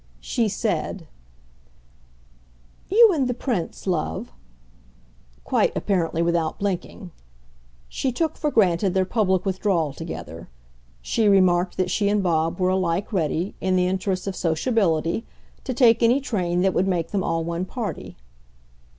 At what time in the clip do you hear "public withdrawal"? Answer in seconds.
9.05-9.93